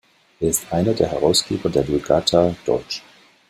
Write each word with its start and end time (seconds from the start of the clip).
Er 0.39 0.49
ist 0.49 0.73
einer 0.73 0.95
der 0.95 1.09
Herausgeber 1.11 1.69
der 1.69 1.87
Vulgata 1.87 2.55
deutsch. 2.65 3.03